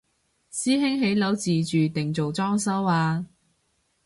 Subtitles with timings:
[0.51, 3.27] 師兄起樓自住定做裝修啊？